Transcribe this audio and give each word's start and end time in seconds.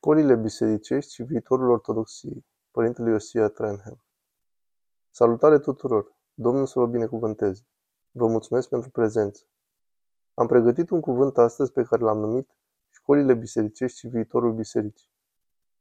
Școlile 0.00 0.34
bisericești 0.34 1.14
și 1.14 1.22
viitorul 1.22 1.70
ortodoxiei. 1.70 2.44
Părintele 2.70 3.10
Iosia 3.10 3.48
Trenham. 3.48 4.00
Salutare 5.10 5.58
tuturor! 5.58 6.16
Domnul 6.34 6.66
să 6.66 6.78
vă 6.78 6.86
binecuvânteze! 6.86 7.62
Vă 8.10 8.26
mulțumesc 8.26 8.68
pentru 8.68 8.90
prezență. 8.90 9.44
Am 10.34 10.46
pregătit 10.46 10.90
un 10.90 11.00
cuvânt 11.00 11.38
astăzi 11.38 11.72
pe 11.72 11.82
care 11.82 12.02
l-am 12.02 12.18
numit 12.18 12.56
Școlile 12.88 13.34
bisericești 13.34 13.98
și 13.98 14.08
viitorul 14.08 14.52
bisericii. 14.52 15.10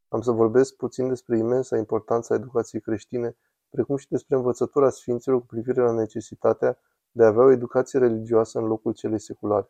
Am 0.07 0.21
să 0.21 0.31
vorbesc 0.31 0.75
puțin 0.75 1.07
despre 1.07 1.37
imensa 1.37 1.77
importanța 1.77 2.35
educației 2.35 2.81
creștine, 2.81 3.37
precum 3.69 3.97
și 3.97 4.07
despre 4.09 4.35
învățătura 4.35 4.89
Sfinților 4.89 5.39
cu 5.39 5.45
privire 5.45 5.81
la 5.81 5.91
necesitatea 5.91 6.79
de 7.11 7.23
a 7.23 7.27
avea 7.27 7.43
o 7.43 7.51
educație 7.51 7.99
religioasă 7.99 8.59
în 8.59 8.65
locul 8.65 8.93
celei 8.93 9.19
seculare. 9.19 9.69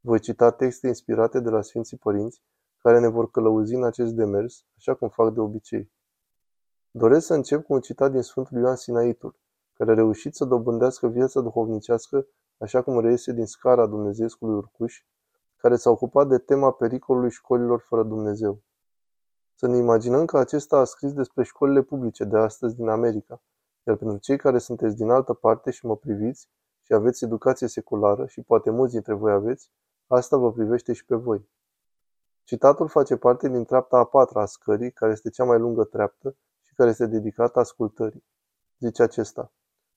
Voi 0.00 0.20
cita 0.20 0.50
texte 0.50 0.86
inspirate 0.86 1.40
de 1.40 1.50
la 1.50 1.62
Sfinții 1.62 1.96
Părinți, 1.96 2.42
care 2.82 3.00
ne 3.00 3.08
vor 3.08 3.30
călăuzi 3.30 3.74
în 3.74 3.84
acest 3.84 4.12
demers, 4.12 4.64
așa 4.76 4.94
cum 4.94 5.08
fac 5.08 5.34
de 5.34 5.40
obicei. 5.40 5.92
Doresc 6.90 7.26
să 7.26 7.34
încep 7.34 7.64
cu 7.64 7.72
un 7.72 7.80
citat 7.80 8.10
din 8.12 8.22
Sfântul 8.22 8.58
Ioan 8.58 8.76
Sinaitul, 8.76 9.38
care 9.72 9.90
a 9.90 9.94
reușit 9.94 10.34
să 10.34 10.44
dobândească 10.44 11.08
viața 11.08 11.40
duhovnicească 11.40 12.26
așa 12.58 12.82
cum 12.82 13.00
reiese 13.00 13.32
din 13.32 13.46
scara 13.46 13.86
Dumnezeescului 13.86 14.54
Urcuș, 14.54 15.04
care 15.56 15.76
s-a 15.76 15.90
ocupat 15.90 16.28
de 16.28 16.38
tema 16.38 16.72
pericolului 16.72 17.30
școlilor 17.30 17.80
fără 17.80 18.02
Dumnezeu. 18.02 18.62
Să 19.54 19.66
ne 19.66 19.76
imaginăm 19.76 20.24
că 20.24 20.38
acesta 20.38 20.78
a 20.78 20.84
scris 20.84 21.12
despre 21.12 21.42
școlile 21.42 21.82
publice 21.82 22.24
de 22.24 22.36
astăzi 22.36 22.76
din 22.76 22.88
America, 22.88 23.42
iar 23.86 23.96
pentru 23.96 24.18
cei 24.18 24.36
care 24.36 24.58
sunteți 24.58 24.96
din 24.96 25.10
altă 25.10 25.32
parte 25.32 25.70
și 25.70 25.86
mă 25.86 25.96
priviți 25.96 26.48
și 26.80 26.92
aveți 26.92 27.24
educație 27.24 27.66
seculară 27.66 28.26
și 28.26 28.42
poate 28.42 28.70
mulți 28.70 28.92
dintre 28.92 29.14
voi 29.14 29.32
aveți, 29.32 29.70
asta 30.06 30.36
vă 30.36 30.52
privește 30.52 30.92
și 30.92 31.04
pe 31.04 31.14
voi. 31.14 31.48
Citatul 32.50 32.88
face 32.88 33.16
parte 33.16 33.48
din 33.48 33.64
treapta 33.64 33.96
a 33.96 34.04
patra 34.04 34.40
a 34.40 34.44
scării, 34.44 34.92
care 34.92 35.12
este 35.12 35.30
cea 35.30 35.44
mai 35.44 35.58
lungă 35.58 35.84
treaptă 35.84 36.36
și 36.62 36.74
care 36.74 36.90
este 36.90 37.06
dedicată 37.06 37.58
ascultării. 37.58 38.24
Zice 38.78 39.02
acesta. 39.02 39.52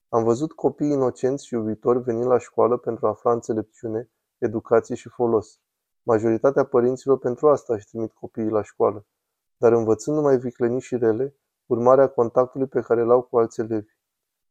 Am 0.09 0.23
văzut 0.23 0.51
copii 0.51 0.91
inocenți 0.91 1.45
și 1.45 1.53
iubitori 1.53 1.99
venind 1.99 2.25
la 2.25 2.37
școală 2.37 2.77
pentru 2.77 3.05
a 3.05 3.09
afla 3.09 3.31
înțelepciune, 3.31 4.09
educație 4.37 4.95
și 4.95 5.09
folos. 5.09 5.59
Majoritatea 6.03 6.63
părinților 6.63 7.17
pentru 7.17 7.49
asta 7.49 7.73
își 7.73 7.87
trimit 7.87 8.11
copiii 8.11 8.49
la 8.49 8.63
școală, 8.63 9.05
dar 9.57 9.71
învățând 9.71 10.15
numai 10.15 10.37
viclenii 10.37 10.81
și 10.81 10.97
rele, 10.97 11.35
urmarea 11.65 12.07
contactului 12.07 12.67
pe 12.67 12.81
care 12.81 13.03
l-au 13.03 13.21
cu 13.21 13.37
alți 13.37 13.59
elevi. 13.59 13.91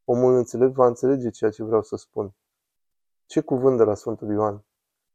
Omul 0.04 0.34
înțelept 0.34 0.74
va 0.74 0.86
înțelege 0.86 1.30
ceea 1.30 1.50
ce 1.50 1.62
vreau 1.62 1.82
să 1.82 1.96
spun. 1.96 2.34
Ce 3.26 3.40
cuvânt 3.40 3.76
de 3.76 3.84
la 3.84 3.94
Sfântul 3.94 4.30
Ioan! 4.30 4.64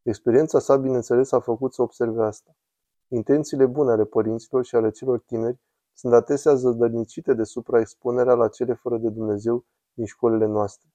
Experiența 0.02 0.60
sa, 0.60 0.78
bineînțeles, 0.78 1.32
a 1.32 1.40
făcut 1.40 1.74
să 1.74 1.82
observe 1.82 2.24
asta. 2.24 2.56
Intențiile 3.08 3.66
bune 3.66 3.92
ale 3.92 4.06
părinților 4.06 4.66
și 4.66 4.76
ale 4.76 4.90
celor 4.90 5.20
tineri 5.20 5.60
sunt 5.94 6.14
adesea 6.14 6.54
zădărnicite 6.54 7.34
de 7.34 7.44
supraexpunerea 7.44 8.34
la 8.34 8.48
cele 8.48 8.74
fără 8.74 8.98
de 8.98 9.10
Dumnezeu 9.10 9.66
din 9.94 10.06
școlile 10.06 10.46
noastre. 10.46 10.90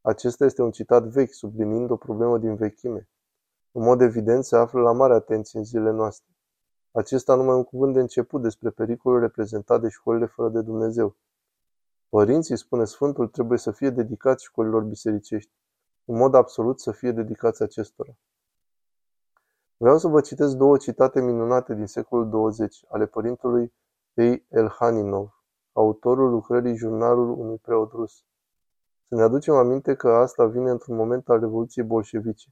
Acesta 0.00 0.44
este 0.44 0.62
un 0.62 0.70
citat 0.70 1.04
vechi, 1.04 1.34
sublinind 1.34 1.90
o 1.90 1.96
problemă 1.96 2.38
din 2.38 2.54
vechime. 2.54 3.08
În 3.72 3.82
mod 3.82 4.00
evident, 4.00 4.44
se 4.44 4.56
află 4.56 4.80
la 4.80 4.92
mare 4.92 5.14
atenție 5.14 5.58
în 5.58 5.64
zilele 5.64 5.90
noastre. 5.90 6.34
Acesta 6.92 7.34
numai 7.34 7.54
un 7.54 7.64
cuvânt 7.64 7.94
de 7.94 8.00
început 8.00 8.42
despre 8.42 8.70
pericolul 8.70 9.20
reprezentat 9.20 9.80
de 9.80 9.88
școlile 9.88 10.26
fără 10.26 10.48
de 10.48 10.60
Dumnezeu. 10.62 11.16
Părinții, 12.08 12.56
spune 12.56 12.84
Sfântul, 12.84 13.28
trebuie 13.28 13.58
să 13.58 13.70
fie 13.70 13.90
dedicați 13.90 14.44
școlilor 14.44 14.82
bisericești, 14.82 15.50
în 16.04 16.16
mod 16.16 16.34
absolut 16.34 16.80
să 16.80 16.90
fie 16.90 17.12
dedicați 17.12 17.62
acestora. 17.62 18.16
Vreau 19.82 19.98
să 19.98 20.08
vă 20.08 20.20
citesc 20.20 20.56
două 20.56 20.76
citate 20.76 21.20
minunate 21.20 21.74
din 21.74 21.86
secolul 21.86 22.28
20 22.28 22.84
ale 22.88 23.06
părintelui 23.06 23.72
Ei 24.14 24.46
Elhaninov, 24.48 25.44
autorul 25.72 26.30
lucrării 26.30 26.74
Jurnalul 26.76 27.38
unui 27.38 27.56
preot 27.56 27.92
rus. 27.92 28.24
Să 29.08 29.14
ne 29.14 29.22
aducem 29.22 29.54
aminte 29.54 29.94
că 29.94 30.08
asta 30.08 30.46
vine 30.46 30.70
într-un 30.70 30.96
moment 30.96 31.28
al 31.28 31.40
Revoluției 31.40 31.84
bolșevice. 31.84 32.48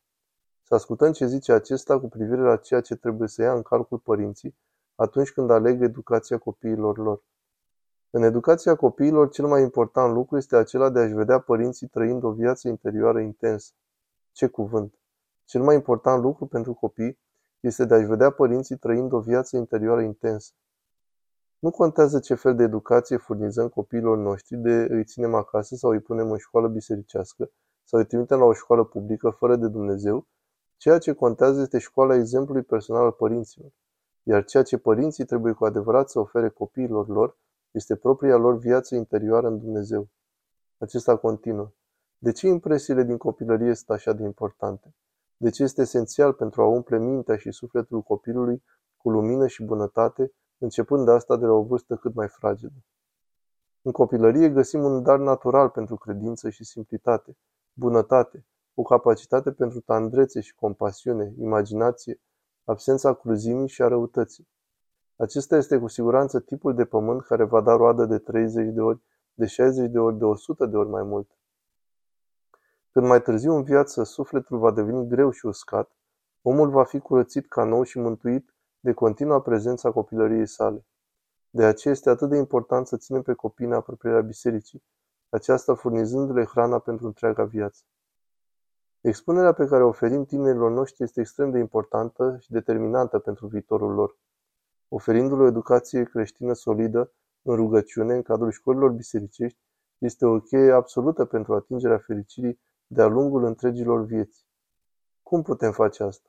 Să 0.62 0.74
ascultăm 0.74 1.12
ce 1.12 1.26
zice 1.26 1.52
acesta 1.52 2.00
cu 2.00 2.08
privire 2.08 2.40
la 2.40 2.56
ceea 2.56 2.80
ce 2.80 2.96
trebuie 2.96 3.28
să 3.28 3.42
ia 3.42 3.52
în 3.52 3.62
calcul 3.62 3.98
părinții 3.98 4.56
atunci 4.94 5.32
când 5.32 5.50
aleg 5.50 5.82
educația 5.82 6.38
copiilor 6.38 6.98
lor. 6.98 7.22
În 8.10 8.22
educația 8.22 8.74
copiilor, 8.74 9.28
cel 9.28 9.46
mai 9.46 9.62
important 9.62 10.14
lucru 10.14 10.36
este 10.36 10.56
acela 10.56 10.90
de 10.90 10.98
a-și 10.98 11.14
vedea 11.14 11.38
părinții 11.38 11.86
trăind 11.88 12.22
o 12.22 12.30
viață 12.30 12.68
interioară 12.68 13.20
intensă. 13.20 13.72
Ce 14.32 14.46
cuvânt! 14.46 14.98
Cel 15.48 15.62
mai 15.62 15.74
important 15.74 16.22
lucru 16.22 16.46
pentru 16.46 16.74
copii 16.74 17.18
este 17.60 17.84
de 17.84 17.94
a-și 17.94 18.06
vedea 18.06 18.30
părinții 18.30 18.76
trăind 18.76 19.12
o 19.12 19.20
viață 19.20 19.56
interioară 19.56 20.00
intensă. 20.00 20.52
Nu 21.58 21.70
contează 21.70 22.18
ce 22.18 22.34
fel 22.34 22.54
de 22.54 22.62
educație 22.62 23.16
furnizăm 23.16 23.68
copiilor 23.68 24.16
noștri, 24.16 24.56
de 24.56 24.86
îi 24.90 25.04
ținem 25.04 25.34
acasă 25.34 25.76
sau 25.76 25.90
îi 25.90 26.00
punem 26.00 26.30
în 26.30 26.38
școală 26.38 26.68
bisericească 26.68 27.50
sau 27.84 27.98
îi 27.98 28.06
trimitem 28.06 28.38
la 28.38 28.44
o 28.44 28.52
școală 28.52 28.84
publică 28.84 29.30
fără 29.30 29.56
de 29.56 29.68
Dumnezeu, 29.68 30.26
ceea 30.76 30.98
ce 30.98 31.12
contează 31.12 31.60
este 31.60 31.78
școala 31.78 32.14
exemplului 32.14 32.62
personal 32.62 33.04
al 33.04 33.12
părinților. 33.12 33.70
Iar 34.22 34.44
ceea 34.44 34.62
ce 34.62 34.78
părinții 34.78 35.24
trebuie 35.24 35.52
cu 35.52 35.64
adevărat 35.64 36.10
să 36.10 36.18
ofere 36.18 36.48
copiilor 36.48 37.08
lor 37.08 37.36
este 37.70 37.96
propria 37.96 38.36
lor 38.36 38.58
viață 38.58 38.94
interioară 38.94 39.46
în 39.46 39.58
Dumnezeu. 39.58 40.08
Acesta 40.78 41.16
continuă. 41.16 41.70
De 42.18 42.32
ce 42.32 42.46
impresiile 42.46 43.02
din 43.02 43.16
copilărie 43.16 43.74
sunt 43.74 43.90
așa 43.90 44.12
de 44.12 44.22
importante? 44.22 44.94
De 45.40 45.50
ce 45.50 45.62
este 45.62 45.80
esențial 45.80 46.32
pentru 46.32 46.62
a 46.62 46.66
umple 46.66 46.98
mintea 46.98 47.36
și 47.36 47.50
sufletul 47.50 48.02
copilului 48.02 48.62
cu 48.96 49.10
lumină 49.10 49.46
și 49.46 49.64
bunătate, 49.64 50.32
începând 50.58 51.04
de 51.04 51.10
asta 51.10 51.36
de 51.36 51.46
la 51.46 51.52
o 51.52 51.62
vârstă 51.62 51.96
cât 51.96 52.14
mai 52.14 52.28
fragedă. 52.28 52.84
În 53.82 53.92
copilărie 53.92 54.48
găsim 54.48 54.84
un 54.84 55.02
dar 55.02 55.18
natural 55.18 55.68
pentru 55.68 55.96
credință 55.96 56.50
și 56.50 56.64
simplitate, 56.64 57.36
bunătate, 57.72 58.46
o 58.74 58.82
capacitate 58.82 59.52
pentru 59.52 59.80
tandrețe 59.80 60.40
și 60.40 60.54
compasiune, 60.54 61.34
imaginație, 61.38 62.20
absența 62.64 63.14
cruzimii 63.14 63.68
și 63.68 63.82
a 63.82 63.88
răutății. 63.88 64.48
Acesta 65.16 65.56
este 65.56 65.78
cu 65.78 65.86
siguranță 65.86 66.40
tipul 66.40 66.74
de 66.74 66.84
pământ 66.84 67.22
care 67.22 67.44
va 67.44 67.60
da 67.60 67.76
roadă 67.76 68.04
de 68.04 68.18
30 68.18 68.68
de 68.68 68.80
ori, 68.80 69.00
de 69.34 69.46
60 69.46 69.90
de 69.90 69.98
ori, 69.98 70.18
de 70.18 70.24
100 70.24 70.66
de 70.66 70.76
ori 70.76 70.88
mai 70.88 71.02
mult. 71.02 71.37
Când 72.98 73.10
mai 73.10 73.22
târziu 73.22 73.54
în 73.54 73.62
viață 73.62 74.02
sufletul 74.02 74.58
va 74.58 74.70
deveni 74.70 75.08
greu 75.08 75.30
și 75.30 75.46
uscat, 75.46 75.96
omul 76.42 76.70
va 76.70 76.84
fi 76.84 76.98
curățit 76.98 77.48
ca 77.48 77.64
nou 77.64 77.82
și 77.82 77.98
mântuit 77.98 78.54
de 78.80 78.92
continua 78.92 79.40
prezența 79.40 79.90
copilăriei 79.90 80.46
sale. 80.46 80.86
De 81.50 81.64
aceea 81.64 81.94
este 81.94 82.10
atât 82.10 82.28
de 82.28 82.36
important 82.36 82.86
să 82.86 82.96
ținem 82.96 83.22
pe 83.22 83.32
copii 83.32 83.66
în 83.66 83.72
apropierea 83.72 84.20
bisericii, 84.20 84.82
aceasta 85.28 85.74
furnizându-le 85.74 86.44
hrana 86.44 86.78
pentru 86.78 87.06
întreaga 87.06 87.44
viață. 87.44 87.82
Expunerea 89.00 89.52
pe 89.52 89.66
care 89.66 89.82
o 89.82 89.88
oferim 89.88 90.24
tinerilor 90.24 90.70
noștri 90.70 91.04
este 91.04 91.20
extrem 91.20 91.50
de 91.50 91.58
importantă 91.58 92.36
și 92.40 92.50
determinantă 92.50 93.18
pentru 93.18 93.46
viitorul 93.46 93.92
lor. 93.92 94.16
Oferindu-le 94.88 95.42
o 95.42 95.46
educație 95.46 96.02
creștină 96.02 96.52
solidă, 96.52 97.12
în 97.42 97.54
rugăciune, 97.56 98.14
în 98.14 98.22
cadrul 98.22 98.50
școlilor 98.50 98.90
bisericești, 98.90 99.58
este 99.98 100.26
o 100.26 100.40
cheie 100.40 100.72
absolută 100.72 101.24
pentru 101.24 101.54
atingerea 101.54 101.98
fericirii 101.98 102.60
de-a 102.90 103.06
lungul 103.06 103.44
întregilor 103.44 104.04
vieți. 104.04 104.46
Cum 105.22 105.42
putem 105.42 105.72
face 105.72 106.02
asta? 106.02 106.28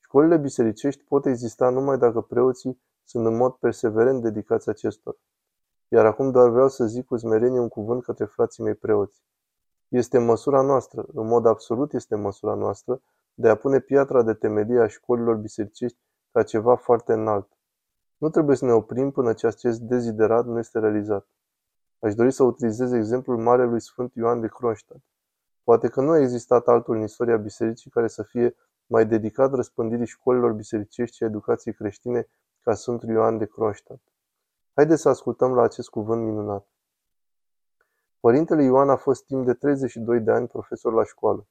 Școlile 0.00 0.36
bisericești 0.36 1.04
pot 1.04 1.26
exista 1.26 1.68
numai 1.68 1.98
dacă 1.98 2.20
preoții 2.20 2.80
sunt 3.04 3.26
în 3.26 3.36
mod 3.36 3.52
perseverent 3.52 4.22
dedicați 4.22 4.68
acestor. 4.68 5.16
Iar 5.88 6.06
acum 6.06 6.30
doar 6.30 6.48
vreau 6.48 6.68
să 6.68 6.84
zic 6.84 7.06
cu 7.06 7.16
smerenie 7.16 7.60
un 7.60 7.68
cuvânt 7.68 8.02
către 8.02 8.24
frații 8.24 8.62
mei 8.62 8.74
preoți. 8.74 9.22
Este 9.88 10.18
măsura 10.18 10.60
noastră, 10.60 11.06
în 11.14 11.26
mod 11.26 11.46
absolut 11.46 11.92
este 11.92 12.14
măsura 12.14 12.54
noastră, 12.54 13.00
de 13.34 13.48
a 13.48 13.54
pune 13.54 13.80
piatra 13.80 14.22
de 14.22 14.34
temelie 14.34 14.80
a 14.80 14.86
școlilor 14.86 15.36
bisericești 15.36 15.98
ca 16.32 16.42
ceva 16.42 16.76
foarte 16.76 17.12
înalt. 17.12 17.48
Nu 18.16 18.30
trebuie 18.30 18.56
să 18.56 18.64
ne 18.64 18.72
oprim 18.72 19.10
până 19.10 19.32
ce 19.32 19.46
acest 19.46 19.80
deziderat 19.80 20.46
nu 20.46 20.58
este 20.58 20.78
realizat. 20.78 21.26
Aș 21.98 22.14
dori 22.14 22.30
să 22.30 22.42
utilizez 22.42 22.92
exemplul 22.92 23.38
Marelui 23.38 23.80
Sfânt 23.80 24.14
Ioan 24.14 24.40
de 24.40 24.48
Kronstadt. 24.48 25.02
Poate 25.64 25.88
că 25.88 26.00
nu 26.00 26.10
a 26.10 26.18
existat 26.18 26.68
altul 26.68 26.94
în 26.96 27.02
istoria 27.02 27.36
bisericii 27.36 27.90
care 27.90 28.08
să 28.08 28.22
fie 28.22 28.56
mai 28.86 29.06
dedicat 29.06 29.52
răspândirii 29.52 30.06
școlilor 30.06 30.52
bisericești 30.52 31.16
și 31.16 31.24
educației 31.24 31.74
creștine 31.74 32.28
ca 32.62 32.74
Sfântul 32.74 33.08
Ioan 33.08 33.38
de 33.38 33.46
Kronstadt. 33.46 34.02
Haideți 34.74 35.02
să 35.02 35.08
ascultăm 35.08 35.54
la 35.54 35.62
acest 35.62 35.88
cuvânt 35.88 36.24
minunat. 36.24 36.66
Părintele 38.20 38.62
Ioan 38.62 38.90
a 38.90 38.96
fost 38.96 39.24
timp 39.24 39.46
de 39.46 39.54
32 39.54 40.20
de 40.20 40.30
ani 40.30 40.46
profesor 40.46 40.92
la 40.92 41.04
școală. 41.04 41.46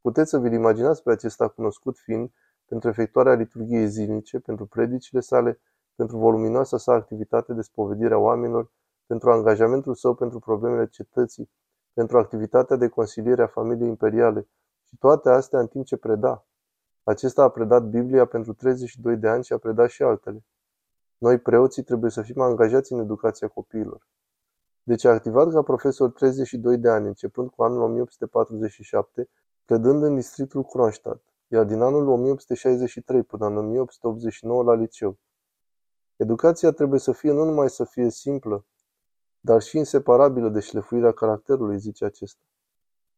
Puteți 0.00 0.30
să 0.30 0.38
vi-l 0.38 0.52
imaginați 0.52 1.02
pe 1.02 1.10
acesta 1.10 1.48
cunoscut 1.48 1.98
fiind 1.98 2.30
pentru 2.64 2.88
efectuarea 2.88 3.32
liturgiei 3.32 3.88
zilnice, 3.88 4.38
pentru 4.38 4.66
predicile 4.66 5.20
sale, 5.20 5.60
pentru 5.94 6.16
voluminoasa 6.16 6.78
sa 6.78 6.92
activitate 6.92 7.52
de 7.52 7.60
spovedire 7.60 8.14
a 8.14 8.18
oamenilor, 8.18 8.70
pentru 9.06 9.30
angajamentul 9.30 9.94
său 9.94 10.14
pentru 10.14 10.38
problemele 10.38 10.86
cetății, 10.86 11.50
pentru 11.92 12.18
activitatea 12.18 12.76
de 12.76 12.88
consiliere 12.88 13.42
a 13.42 13.46
familiei 13.46 13.88
imperiale 13.88 14.48
și 14.82 14.96
toate 14.96 15.28
astea 15.28 15.60
în 15.60 15.66
timp 15.66 15.84
ce 15.84 15.96
preda. 15.96 16.46
Acesta 17.02 17.42
a 17.42 17.48
predat 17.48 17.82
Biblia 17.82 18.24
pentru 18.24 18.52
32 18.52 19.16
de 19.16 19.28
ani 19.28 19.44
și 19.44 19.52
a 19.52 19.58
predat 19.58 19.88
și 19.88 20.02
altele. 20.02 20.44
Noi, 21.18 21.38
preoții, 21.38 21.82
trebuie 21.82 22.10
să 22.10 22.22
fim 22.22 22.40
angajați 22.40 22.92
în 22.92 22.98
educația 22.98 23.48
copiilor. 23.48 24.06
Deci 24.82 25.04
a 25.04 25.10
activat 25.10 25.52
ca 25.52 25.62
profesor 25.62 26.10
32 26.10 26.78
de 26.78 26.88
ani, 26.88 27.06
începând 27.06 27.50
cu 27.50 27.62
anul 27.62 27.82
1847, 27.82 29.28
predând 29.64 30.02
în 30.02 30.14
districtul 30.14 30.64
Kronstadt, 30.64 31.22
iar 31.48 31.64
din 31.64 31.80
anul 31.80 32.08
1863 32.08 33.22
până 33.22 33.46
în 33.46 33.56
1889 33.56 34.62
la 34.62 34.74
liceu. 34.74 35.18
Educația 36.16 36.70
trebuie 36.70 37.00
să 37.00 37.12
fie 37.12 37.32
nu 37.32 37.44
numai 37.44 37.70
să 37.70 37.84
fie 37.84 38.10
simplă, 38.10 38.64
dar 39.40 39.62
și 39.62 39.76
inseparabilă 39.76 40.48
de 40.48 40.60
șlefuirea 40.60 41.12
caracterului, 41.12 41.78
zice 41.78 42.04
acesta. 42.04 42.42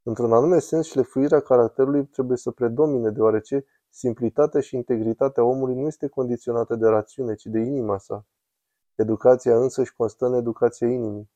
Într-un 0.03 0.33
anume 0.33 0.59
sens, 0.59 0.87
șlefuirea 0.87 1.41
caracterului 1.41 2.07
trebuie 2.07 2.37
să 2.37 2.51
predomine, 2.51 3.11
deoarece 3.11 3.65
simplitatea 3.91 4.61
și 4.61 4.77
integritatea 4.77 5.45
omului 5.45 5.75
nu 5.75 5.87
este 5.87 6.07
condiționată 6.09 6.77
de 6.77 6.87
rațiune, 6.87 7.35
ci 7.35 7.47
de 7.47 7.59
inima 7.59 7.99
sa. 7.99 8.25
Educația 8.95 9.57
însă 9.57 9.81
își 9.81 9.95
constă 9.95 10.27
în 10.27 10.35
educația 10.35 10.89
inimii. 10.89 11.31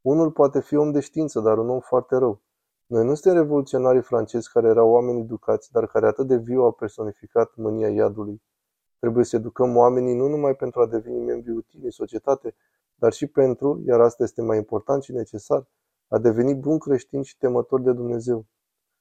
Unul 0.00 0.30
poate 0.30 0.60
fi 0.60 0.76
om 0.76 0.92
de 0.92 1.00
știință, 1.00 1.40
dar 1.40 1.58
un 1.58 1.68
om 1.68 1.80
foarte 1.80 2.16
rău. 2.16 2.40
Noi 2.86 3.04
nu 3.04 3.14
suntem 3.14 3.40
revoluționarii 3.40 4.02
francezi 4.02 4.50
care 4.52 4.68
erau 4.68 4.90
oameni 4.90 5.20
educați, 5.20 5.72
dar 5.72 5.86
care 5.86 6.06
atât 6.06 6.26
de 6.26 6.36
viu 6.36 6.62
au 6.62 6.72
personificat 6.72 7.56
mânia 7.56 7.88
iadului. 7.88 8.42
Trebuie 8.98 9.24
să 9.24 9.36
educăm 9.36 9.76
oamenii 9.76 10.14
nu 10.14 10.26
numai 10.26 10.54
pentru 10.54 10.80
a 10.80 10.86
deveni 10.86 11.20
membri 11.20 11.50
utili 11.50 11.84
în 11.84 11.90
societate, 11.90 12.54
dar 13.00 13.12
și 13.12 13.26
pentru, 13.26 13.82
iar 13.86 14.00
asta 14.00 14.22
este 14.22 14.42
mai 14.42 14.56
important 14.56 15.02
și 15.02 15.12
necesar, 15.12 15.66
a 16.08 16.18
deveni 16.18 16.54
bun 16.54 16.78
creștin 16.78 17.22
și 17.22 17.38
temător 17.38 17.80
de 17.80 17.92
Dumnezeu. 17.92 18.46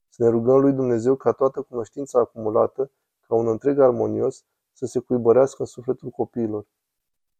Să 0.09 0.23
ne 0.23 0.29
rugăm 0.29 0.59
lui 0.59 0.71
Dumnezeu 0.73 1.15
ca 1.15 1.31
toată 1.31 1.61
cunoștința 1.61 2.19
acumulată, 2.19 2.91
ca 3.27 3.35
un 3.35 3.47
întreg 3.47 3.79
armonios, 3.79 4.43
să 4.73 4.85
se 4.85 4.99
cuibărească 4.99 5.55
în 5.59 5.65
sufletul 5.65 6.09
copiilor. 6.09 6.65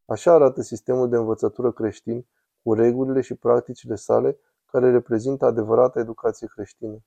Așa 0.05 0.33
arată 0.33 0.61
sistemul 0.61 1.09
de 1.09 1.15
învățătură 1.15 1.71
creștin, 1.71 2.27
cu 2.63 2.73
regulile 2.73 3.21
și 3.21 3.35
practicile 3.35 3.95
sale, 3.95 4.39
care 4.65 4.91
reprezintă 4.91 5.45
adevărata 5.45 5.99
educație 5.99 6.47
creștină. 6.47 6.97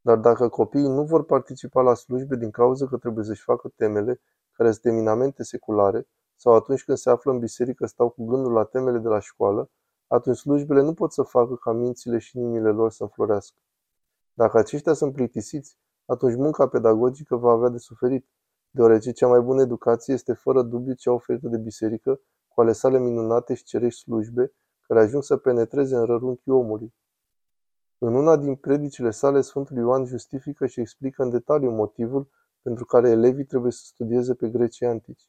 Dar 0.00 0.16
dacă 0.16 0.48
copiii 0.48 0.88
nu 0.88 1.04
vor 1.04 1.24
participa 1.24 1.80
la 1.82 1.94
slujbe 1.94 2.36
din 2.36 2.50
cauza 2.50 2.86
că 2.86 2.96
trebuie 2.96 3.24
să-și 3.24 3.42
facă 3.42 3.72
temele, 3.76 4.20
care 4.52 4.70
sunt 4.70 4.84
eminamente 4.84 5.42
seculare, 5.42 6.08
sau 6.40 6.54
atunci 6.54 6.84
când 6.84 6.98
se 6.98 7.10
află 7.10 7.32
în 7.32 7.38
biserică 7.38 7.86
stau 7.86 8.08
cu 8.08 8.24
gândul 8.24 8.52
la 8.52 8.64
temele 8.64 8.98
de 8.98 9.08
la 9.08 9.18
școală, 9.18 9.70
atunci 10.06 10.36
slujbele 10.36 10.80
nu 10.80 10.94
pot 10.94 11.12
să 11.12 11.22
facă 11.22 11.54
ca 11.54 11.72
mințile 11.72 12.18
și 12.18 12.38
inimile 12.38 12.70
lor 12.70 12.90
să 12.90 13.02
înflorească. 13.02 13.56
Dacă 14.34 14.58
aceștia 14.58 14.92
sunt 14.92 15.12
plictisiți, 15.12 15.76
atunci 16.06 16.36
munca 16.36 16.68
pedagogică 16.68 17.36
va 17.36 17.50
avea 17.50 17.68
de 17.68 17.78
suferit, 17.78 18.26
deoarece 18.70 19.12
cea 19.12 19.26
mai 19.26 19.40
bună 19.40 19.62
educație 19.62 20.14
este 20.14 20.32
fără 20.32 20.62
dubiu 20.62 20.94
cea 20.94 21.12
oferită 21.12 21.48
de 21.48 21.56
biserică, 21.56 22.20
cu 22.48 22.60
ale 22.60 22.72
sale 22.72 22.98
minunate 22.98 23.54
și 23.54 23.64
cerești 23.64 24.00
slujbe, 24.00 24.52
care 24.80 25.00
ajung 25.00 25.22
să 25.22 25.36
penetreze 25.36 25.96
în 25.96 26.04
rărunchii 26.04 26.52
omului. 26.52 26.94
În 27.98 28.14
una 28.14 28.36
din 28.36 28.54
predicile 28.54 29.10
sale, 29.10 29.40
Sfântul 29.40 29.76
Ioan 29.76 30.04
justifică 30.04 30.66
și 30.66 30.80
explică 30.80 31.22
în 31.22 31.30
detaliu 31.30 31.70
motivul 31.70 32.28
pentru 32.62 32.84
care 32.84 33.10
elevii 33.10 33.44
trebuie 33.44 33.72
să 33.72 33.82
studieze 33.84 34.34
pe 34.34 34.48
grecii 34.48 34.86
antici. 34.86 35.28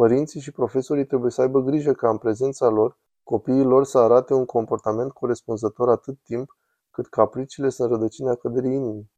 Părinții 0.00 0.40
și 0.40 0.52
profesorii 0.52 1.06
trebuie 1.06 1.30
să 1.30 1.40
aibă 1.40 1.60
grijă 1.60 1.92
ca 1.92 2.10
în 2.10 2.18
prezența 2.18 2.68
lor 2.68 2.98
copiii 3.22 3.64
lor 3.64 3.84
să 3.84 3.98
arate 3.98 4.34
un 4.34 4.44
comportament 4.44 5.12
corespunzător 5.12 5.88
atât 5.88 6.18
timp 6.22 6.56
cât 6.90 7.06
capriciile 7.06 7.68
sunt 7.68 7.90
rădăcinea 7.90 8.34
căderii 8.34 8.74
inimii. 8.74 9.10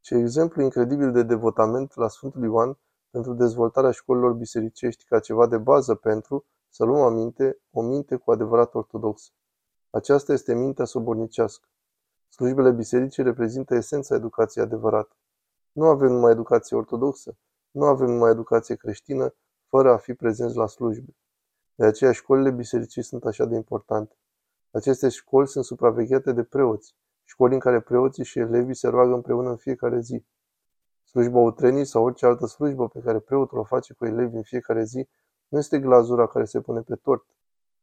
Ce 0.00 0.14
exemplu 0.14 0.62
incredibil 0.62 1.12
de 1.12 1.22
devotament 1.22 1.96
la 1.96 2.08
Sfântul 2.08 2.42
Ioan 2.42 2.78
pentru 3.10 3.34
dezvoltarea 3.34 3.90
școlilor 3.90 4.32
bisericești 4.32 5.04
ca 5.04 5.18
ceva 5.18 5.46
de 5.46 5.58
bază 5.58 5.94
pentru, 5.94 6.46
să 6.68 6.84
luăm 6.84 7.02
aminte, 7.02 7.58
o 7.70 7.82
minte 7.82 8.16
cu 8.16 8.30
adevărat 8.30 8.74
ortodoxă. 8.74 9.30
Aceasta 9.90 10.32
este 10.32 10.54
mintea 10.54 10.84
sobornicească. 10.84 11.68
Slujbele 12.28 12.70
bisericii 12.70 13.22
reprezintă 13.22 13.74
esența 13.74 14.14
educației 14.14 14.64
adevărate. 14.64 15.14
Nu 15.72 15.84
avem 15.84 16.12
numai 16.12 16.30
educație 16.30 16.76
ortodoxă, 16.76 17.36
nu 17.70 17.84
avem 17.84 18.10
numai 18.10 18.30
educație 18.30 18.74
creștină, 18.74 19.34
fără 19.68 19.92
a 19.92 19.96
fi 19.96 20.14
prezenți 20.14 20.56
la 20.56 20.66
slujbe. 20.66 21.16
De 21.74 21.84
aceea 21.84 22.12
școlile 22.12 22.50
bisericii 22.50 23.02
sunt 23.02 23.24
așa 23.24 23.44
de 23.44 23.54
importante. 23.54 24.16
Aceste 24.70 25.08
școli 25.08 25.48
sunt 25.48 25.64
supravegheate 25.64 26.32
de 26.32 26.42
preoți, 26.42 26.94
școli 27.24 27.54
în 27.54 27.60
care 27.60 27.80
preoții 27.80 28.24
și 28.24 28.38
elevii 28.38 28.74
se 28.74 28.88
roagă 28.88 29.14
împreună 29.14 29.48
în 29.48 29.56
fiecare 29.56 30.00
zi. 30.00 30.24
Slujba 31.04 31.38
utrenii 31.38 31.84
sau 31.84 32.04
orice 32.04 32.26
altă 32.26 32.46
slujbă 32.46 32.88
pe 32.88 33.00
care 33.00 33.18
preotul 33.18 33.58
o 33.58 33.64
face 33.64 33.92
cu 33.94 34.04
elevii 34.06 34.36
în 34.36 34.42
fiecare 34.42 34.84
zi 34.84 35.08
nu 35.48 35.58
este 35.58 35.78
glazura 35.78 36.26
care 36.26 36.44
se 36.44 36.60
pune 36.60 36.80
pe 36.80 36.94
tort. 36.94 37.26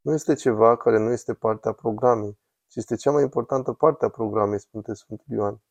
Nu 0.01 0.13
este 0.13 0.33
ceva 0.33 0.77
care 0.77 0.99
nu 0.99 1.11
este 1.11 1.33
parte 1.33 1.67
a 1.67 1.71
programei, 1.71 2.37
ci 2.67 2.75
este 2.75 2.95
cea 2.95 3.11
mai 3.11 3.23
importantă 3.23 3.71
parte 3.71 4.05
a 4.05 4.09
programei, 4.09 4.59
spune 4.59 4.93
Sfântul 4.93 5.25
Ioan. 5.27 5.61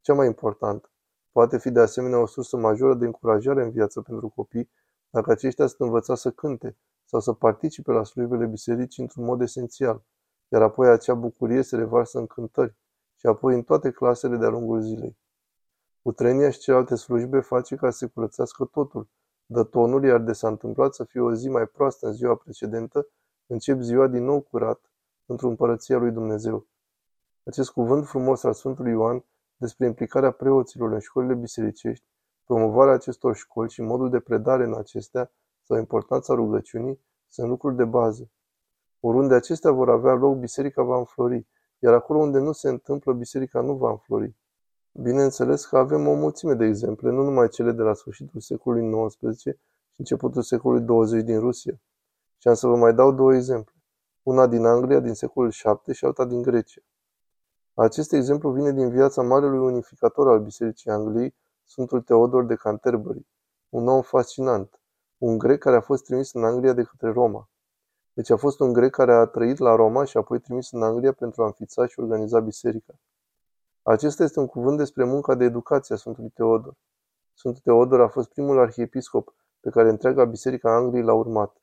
Cea 0.00 0.14
mai 0.14 0.26
importantă. 0.26 0.90
Poate 1.32 1.58
fi 1.58 1.70
de 1.70 1.80
asemenea 1.80 2.18
o 2.18 2.26
sursă 2.26 2.56
majoră 2.56 2.94
de 2.94 3.04
încurajare 3.04 3.62
în 3.62 3.70
viață 3.70 4.00
pentru 4.00 4.28
copii 4.28 4.70
dacă 5.10 5.30
aceștia 5.30 5.66
sunt 5.66 5.80
învățați 5.80 6.20
să 6.20 6.30
cânte 6.30 6.76
sau 7.04 7.20
să 7.20 7.32
participe 7.32 7.92
la 7.92 8.04
slujbele 8.04 8.46
bisericii 8.46 9.02
într-un 9.02 9.24
mod 9.24 9.40
esențial, 9.40 10.02
iar 10.48 10.62
apoi 10.62 10.88
acea 10.88 11.14
bucurie 11.14 11.62
se 11.62 11.76
revarsă 11.76 12.18
în 12.18 12.26
cântări 12.26 12.76
și 13.16 13.26
apoi 13.26 13.54
în 13.54 13.62
toate 13.62 13.90
clasele 13.90 14.36
de-a 14.36 14.48
lungul 14.48 14.80
zilei. 14.80 15.18
Utrenia 16.02 16.50
și 16.50 16.58
celelalte 16.58 16.94
slujbe 16.94 17.40
face 17.40 17.76
ca 17.76 17.90
să 17.90 17.96
se 17.96 18.06
curățească 18.06 18.64
totul, 18.64 19.08
dă 19.46 19.64
tonul, 19.64 20.04
iar 20.04 20.20
de 20.20 20.32
s-a 20.32 20.48
întâmplat 20.48 20.94
să 20.94 21.04
fie 21.04 21.20
o 21.20 21.34
zi 21.34 21.48
mai 21.48 21.66
proastă 21.66 22.06
în 22.06 22.12
ziua 22.12 22.34
precedentă, 22.34 23.08
încep 23.46 23.80
ziua 23.80 24.06
din 24.06 24.24
nou 24.24 24.40
curat, 24.40 24.90
într-o 25.26 25.48
împărăția 25.48 25.98
lui 25.98 26.10
Dumnezeu. 26.10 26.66
Acest 27.44 27.70
cuvânt 27.70 28.06
frumos 28.06 28.44
al 28.44 28.52
Sfântului 28.52 28.90
Ioan 28.90 29.24
despre 29.56 29.86
implicarea 29.86 30.30
preoților 30.30 30.92
în 30.92 30.98
școlile 30.98 31.34
bisericești, 31.34 32.04
promovarea 32.50 32.94
acestor 32.94 33.34
școli 33.36 33.70
și 33.70 33.82
modul 33.82 34.10
de 34.10 34.20
predare 34.20 34.64
în 34.64 34.74
acestea 34.74 35.32
sau 35.62 35.78
importanța 35.78 36.34
rugăciunii 36.34 37.00
sunt 37.28 37.48
lucruri 37.48 37.76
de 37.76 37.84
bază. 37.84 38.30
Oriunde 39.00 39.34
acestea 39.34 39.70
vor 39.70 39.90
avea 39.90 40.12
loc, 40.12 40.36
biserica 40.36 40.82
va 40.82 40.96
înflori, 40.96 41.46
iar 41.78 41.94
acolo 41.94 42.18
unde 42.18 42.38
nu 42.38 42.52
se 42.52 42.68
întâmplă, 42.68 43.12
biserica 43.12 43.60
nu 43.60 43.74
va 43.74 43.90
înflori. 43.90 44.34
Bineînțeles 44.92 45.66
că 45.66 45.78
avem 45.78 46.06
o 46.06 46.14
mulțime 46.14 46.54
de 46.54 46.64
exemple, 46.64 47.10
nu 47.10 47.22
numai 47.22 47.48
cele 47.48 47.72
de 47.72 47.82
la 47.82 47.94
sfârșitul 47.94 48.40
secolului 48.40 49.06
XIX 49.06 49.40
și 49.40 49.56
începutul 49.96 50.42
secolului 50.42 50.84
20 50.84 51.22
din 51.22 51.38
Rusia. 51.40 51.80
Și 52.38 52.48
am 52.48 52.54
să 52.54 52.66
vă 52.66 52.76
mai 52.76 52.94
dau 52.94 53.12
două 53.12 53.34
exemple. 53.34 53.74
Una 54.22 54.46
din 54.46 54.64
Anglia 54.64 55.00
din 55.00 55.14
secolul 55.14 55.52
VII 55.84 55.94
și 55.94 56.04
alta 56.04 56.24
din 56.24 56.42
Grecia. 56.42 56.80
Acest 57.74 58.12
exemplu 58.12 58.50
vine 58.50 58.72
din 58.72 58.90
viața 58.90 59.22
marelui 59.22 59.58
unificator 59.58 60.28
al 60.28 60.40
Bisericii 60.40 60.90
Angliei, 60.90 61.34
Sfântul 61.70 62.00
Teodor 62.00 62.44
de 62.44 62.54
Canterbury, 62.54 63.26
un 63.68 63.88
om 63.88 64.02
fascinant, 64.02 64.80
un 65.18 65.38
grec 65.38 65.58
care 65.58 65.76
a 65.76 65.80
fost 65.80 66.04
trimis 66.04 66.32
în 66.32 66.44
Anglia 66.44 66.72
de 66.72 66.82
către 66.82 67.12
Roma. 67.12 67.48
Deci 68.12 68.30
a 68.30 68.36
fost 68.36 68.60
un 68.60 68.72
grec 68.72 68.90
care 68.90 69.12
a 69.12 69.24
trăit 69.24 69.58
la 69.58 69.74
Roma 69.74 70.04
și 70.04 70.16
apoi 70.16 70.40
trimis 70.40 70.70
în 70.72 70.82
Anglia 70.82 71.12
pentru 71.12 71.42
a 71.42 71.46
înfița 71.46 71.86
și 71.86 72.00
organiza 72.00 72.40
biserica. 72.40 72.94
Acesta 73.82 74.22
este 74.22 74.40
un 74.40 74.46
cuvânt 74.46 74.76
despre 74.76 75.04
munca 75.04 75.34
de 75.34 75.44
educație 75.44 75.94
a 75.94 75.98
Sfântului 75.98 76.30
Teodor. 76.30 76.74
Sfântul 77.34 77.60
Teodor 77.64 78.00
a 78.00 78.08
fost 78.08 78.28
primul 78.28 78.58
arhiepiscop 78.58 79.34
pe 79.60 79.70
care 79.70 79.88
întreaga 79.88 80.24
biserica 80.24 80.74
Angliei 80.74 81.04
l-a 81.04 81.14
urmat. 81.14 81.56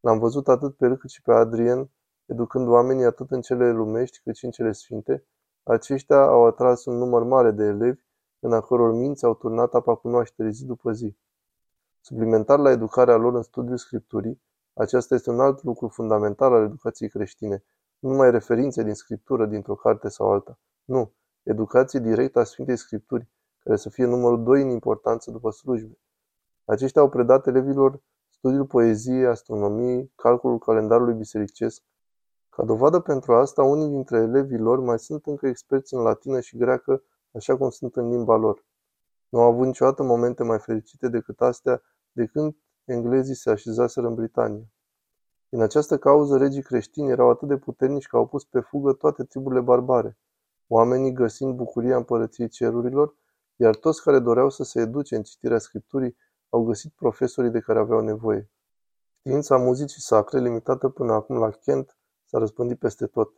L-am 0.00 0.18
văzut 0.18 0.48
atât 0.48 0.76
pe 0.76 0.86
râd 0.86 0.98
cât 0.98 1.10
și 1.10 1.22
pe 1.22 1.32
Adrien, 1.32 1.90
educând 2.26 2.68
oamenii 2.68 3.04
atât 3.04 3.30
în 3.30 3.40
cele 3.40 3.70
lumești 3.70 4.20
cât 4.22 4.36
și 4.36 4.44
în 4.44 4.50
cele 4.50 4.72
sfinte. 4.72 5.24
Aceștia 5.62 6.22
au 6.22 6.46
atras 6.46 6.84
un 6.84 6.96
număr 6.96 7.22
mare 7.22 7.50
de 7.50 7.64
elevi, 7.64 8.08
în 8.40 8.52
a 8.52 8.60
căror 8.60 8.92
minți 8.92 9.24
au 9.24 9.34
turnat 9.34 9.74
apa 9.74 9.94
cunoașterii 9.94 10.52
zi 10.52 10.64
după 10.64 10.92
zi. 10.92 11.16
Suplimentar 12.00 12.58
la 12.58 12.70
educarea 12.70 13.16
lor 13.16 13.34
în 13.34 13.42
studiul 13.42 13.76
Scripturii, 13.76 14.42
aceasta 14.74 15.14
este 15.14 15.30
un 15.30 15.40
alt 15.40 15.62
lucru 15.62 15.88
fundamental 15.88 16.52
al 16.52 16.64
educației 16.64 17.08
creștine, 17.08 17.64
nu 17.98 18.08
numai 18.08 18.30
referințe 18.30 18.82
din 18.82 18.94
Scriptură, 18.94 19.46
dintr-o 19.46 19.74
carte 19.74 20.08
sau 20.08 20.32
alta. 20.32 20.58
Nu, 20.84 21.12
educație 21.42 22.00
directă 22.00 22.38
a 22.38 22.44
Sfintei 22.44 22.76
Scripturi, 22.76 23.28
care 23.58 23.76
să 23.76 23.88
fie 23.88 24.04
numărul 24.04 24.42
doi 24.42 24.62
în 24.62 24.70
importanță 24.70 25.30
după 25.30 25.50
slujbe. 25.50 25.98
Aceștia 26.64 27.00
au 27.00 27.08
predat 27.08 27.46
elevilor 27.46 28.00
studiul 28.30 28.66
poeziei, 28.66 29.26
astronomiei, 29.26 30.12
calculul 30.14 30.58
calendarului 30.58 31.14
bisericesc. 31.14 31.82
Ca 32.48 32.64
dovadă 32.64 33.00
pentru 33.00 33.34
asta, 33.34 33.62
unii 33.62 33.88
dintre 33.88 34.18
elevii 34.18 34.58
lor 34.58 34.80
mai 34.80 34.98
sunt 34.98 35.26
încă 35.26 35.46
experți 35.46 35.94
în 35.94 36.02
latină 36.02 36.40
și 36.40 36.56
greacă, 36.56 37.02
așa 37.32 37.56
cum 37.56 37.70
sunt 37.70 37.96
în 37.96 38.10
limba 38.10 38.36
lor. 38.36 38.64
Nu 39.28 39.40
au 39.40 39.50
avut 39.52 39.66
niciodată 39.66 40.02
momente 40.02 40.42
mai 40.42 40.58
fericite 40.58 41.08
decât 41.08 41.40
astea 41.40 41.82
de 42.12 42.26
când 42.26 42.56
englezii 42.84 43.34
se 43.34 43.50
așezaseră 43.50 44.06
în 44.06 44.14
Britania. 44.14 44.64
Din 45.48 45.60
această 45.60 45.98
cauză, 45.98 46.36
regii 46.36 46.62
creștini 46.62 47.10
erau 47.10 47.30
atât 47.30 47.48
de 47.48 47.56
puternici 47.56 48.06
că 48.06 48.16
au 48.16 48.26
pus 48.26 48.44
pe 48.44 48.60
fugă 48.60 48.92
toate 48.92 49.24
triburile 49.24 49.60
barbare, 49.60 50.18
oamenii 50.66 51.12
găsind 51.12 51.54
bucuria 51.54 51.96
împărăției 51.96 52.48
cerurilor, 52.48 53.14
iar 53.56 53.76
toți 53.76 54.02
care 54.02 54.18
doreau 54.18 54.50
să 54.50 54.64
se 54.64 54.80
educe 54.80 55.16
în 55.16 55.22
citirea 55.22 55.58
Scripturii 55.58 56.16
au 56.48 56.64
găsit 56.64 56.92
profesorii 56.92 57.50
de 57.50 57.60
care 57.60 57.78
aveau 57.78 58.00
nevoie. 58.00 58.50
Știința 59.18 59.56
muzicii 59.56 60.00
sacre, 60.00 60.40
limitată 60.40 60.88
până 60.88 61.12
acum 61.12 61.38
la 61.38 61.50
Kent, 61.50 61.96
s-a 62.24 62.38
răspândit 62.38 62.78
peste 62.78 63.06
tot. 63.06 63.32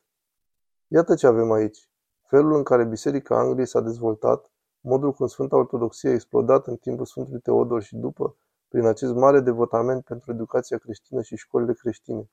Iată 0.89 1.15
ce 1.15 1.27
avem 1.27 1.51
aici. 1.51 1.92
Felul 2.33 2.57
în 2.57 2.63
care 2.63 2.85
Biserica 2.85 3.39
Angliei 3.39 3.67
s-a 3.67 3.81
dezvoltat, 3.81 4.51
modul 4.81 5.13
cum 5.13 5.27
Sfânta 5.27 5.57
Ortodoxie 5.57 6.09
a 6.11 6.13
explodat 6.13 6.67
în 6.67 6.77
timpul 6.77 7.07
Sfântului 7.07 7.41
Teodor 7.41 7.83
și 7.83 7.97
după, 7.97 8.37
prin 8.69 8.87
acest 8.87 9.15
mare 9.15 9.41
devotament 9.41 10.05
pentru 10.05 10.33
educația 10.33 10.79
creștină 10.79 11.23
și 11.23 11.37
școlile 11.37 11.73
creștine. 11.73 12.31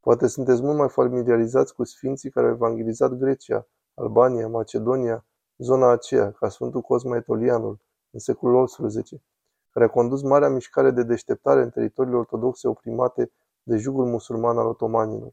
Poate 0.00 0.26
sunteți 0.26 0.62
mult 0.62 0.78
mai 0.78 0.88
familiarizați 0.88 1.74
cu 1.74 1.84
sfinții 1.84 2.30
care 2.30 2.46
au 2.46 2.52
evangelizat 2.52 3.12
Grecia, 3.12 3.66
Albania, 3.94 4.48
Macedonia, 4.48 5.24
zona 5.56 5.90
aceea, 5.90 6.30
ca 6.30 6.48
Sfântul 6.48 6.80
Cosma 6.80 7.16
Etolianul, 7.16 7.78
în 8.10 8.18
secolul 8.18 8.66
XVIII, 8.66 9.22
care 9.70 9.84
a 9.84 9.88
condus 9.88 10.22
marea 10.22 10.48
mișcare 10.48 10.90
de 10.90 11.02
deșteptare 11.02 11.62
în 11.62 11.70
teritoriile 11.70 12.18
ortodoxe 12.18 12.68
oprimate 12.68 13.32
de 13.62 13.76
jugul 13.76 14.04
musulman 14.04 14.58
al 14.58 14.66
otomanilor. 14.66 15.32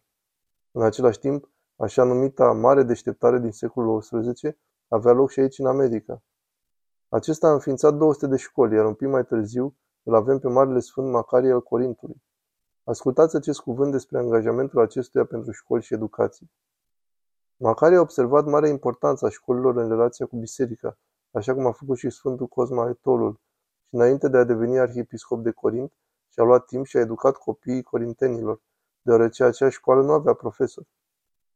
În 0.72 0.82
același 0.84 1.20
timp, 1.20 1.52
așa 1.76 2.04
numita 2.04 2.52
mare 2.52 2.84
deșteptare 2.84 3.40
din 3.40 3.52
secolul 3.52 4.00
XVIII 4.00 4.58
avea 4.88 5.12
loc 5.12 5.30
și 5.30 5.40
aici 5.40 5.60
în 5.60 5.66
America. 5.66 6.22
Acesta 7.10 7.48
a 7.48 7.54
înființat 7.54 7.94
200 7.94 8.28
de 8.28 8.38
școli, 8.38 8.76
iar 8.76 8.86
un 8.86 8.94
pic 8.94 9.08
mai 9.08 9.26
târziu 9.26 9.76
îl 10.04 10.16
avem 10.16 10.40
pe 10.40 10.48
Marele 10.48 10.80
Sfânt 10.80 11.12
Macarie 11.12 11.52
al 11.52 11.62
Corintului. 11.62 12.24
Ascultați 12.84 13.36
acest 13.36 13.60
cuvânt 13.60 13.92
despre 13.92 14.18
angajamentul 14.18 14.82
acestuia 14.82 15.26
pentru 15.26 15.52
școli 15.52 15.84
și 15.84 15.94
educație. 15.94 16.50
Macarie 17.58 17.98
a 17.98 18.02
observat 18.02 18.46
marea 18.46 18.70
importanță 18.70 19.26
a 19.26 19.30
școlilor 19.30 19.78
în 19.78 19.90
relația 19.90 20.26
cu 20.26 20.38
biserica, 20.38 20.98
așa 21.32 21.54
cum 21.54 21.66
a 21.66 21.72
făcut 21.72 21.98
și 21.98 22.10
Sfântul 22.10 22.48
Cosma 22.48 22.90
Etolul, 22.90 23.40
și 23.88 23.96
înainte 23.96 24.28
de 24.28 24.38
a 24.38 24.44
deveni 24.44 24.80
arhiepiscop 24.80 25.44
de 25.44 25.52
Corint, 25.52 25.94
și-a 26.30 26.44
luat 26.44 26.66
timp 26.66 26.86
și 26.86 26.98
a 26.98 27.00
educat 27.00 27.36
copiii 27.36 27.84
corintenilor, 27.84 28.62
deoarece 29.02 29.44
acea 29.44 29.70
școală 29.70 30.02
nu 30.02 30.12
avea 30.12 30.34
profesori. 30.34 30.88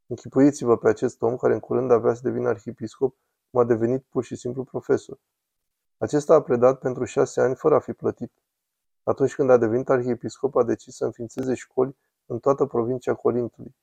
Închipuiți-vă 0.07 0.77
pe 0.77 0.87
acest 0.87 1.21
om 1.21 1.35
care 1.35 1.53
în 1.53 1.59
curând 1.59 1.91
avea 1.91 2.13
să 2.13 2.21
devină 2.23 2.47
arhiepiscop, 2.47 3.15
cum 3.51 3.59
a 3.59 3.63
devenit 3.63 4.03
pur 4.09 4.23
și 4.23 4.35
simplu 4.35 4.63
profesor. 4.63 5.19
Acesta 5.97 6.33
a 6.33 6.41
predat 6.41 6.79
pentru 6.79 7.03
șase 7.03 7.41
ani 7.41 7.55
fără 7.55 7.75
a 7.75 7.79
fi 7.79 7.93
plătit. 7.93 8.31
Atunci 9.03 9.35
când 9.35 9.49
a 9.49 9.57
devenit 9.57 9.89
arhiepiscop, 9.89 10.55
a 10.55 10.63
decis 10.63 10.95
să 10.95 11.05
înființeze 11.05 11.53
școli 11.53 11.95
în 12.25 12.39
toată 12.39 12.65
provincia 12.65 13.13
Corintului. 13.13 13.75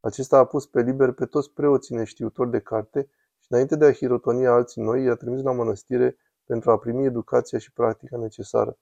Acesta 0.00 0.38
a 0.38 0.44
pus 0.44 0.66
pe 0.66 0.82
liber 0.82 1.12
pe 1.12 1.26
toți 1.26 1.50
preoții 1.50 1.94
neștiutori 1.94 2.50
de 2.50 2.60
carte 2.60 3.08
și 3.38 3.46
înainte 3.48 3.76
de 3.76 3.84
a 3.84 3.92
hirotoni 3.92 4.46
alții 4.46 4.82
noi, 4.82 5.04
i-a 5.04 5.14
trimis 5.14 5.42
la 5.42 5.52
mănăstire 5.52 6.16
pentru 6.44 6.70
a 6.70 6.78
primi 6.78 7.04
educația 7.04 7.58
și 7.58 7.72
practica 7.72 8.16
necesară. 8.16 8.78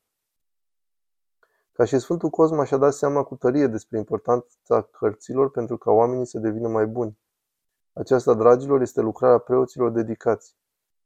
Ca 1.77 1.85
și 1.85 1.99
Sfântul 1.99 2.31
Cosma 2.31 2.65
și-a 2.65 2.77
dat 2.77 2.95
seama 2.95 3.23
cu 3.23 3.37
tărie 3.37 3.67
despre 3.67 3.99
importanța 3.99 4.83
cărților 4.83 5.51
pentru 5.51 5.77
ca 5.79 5.91
oamenii 5.91 6.27
să 6.27 6.39
devină 6.39 6.69
mai 6.69 6.87
buni. 6.87 7.19
Aceasta, 7.93 8.35
dragilor, 8.35 8.81
este 8.81 9.01
lucrarea 9.01 9.39
preoților 9.39 9.91
dedicați. 9.91 10.57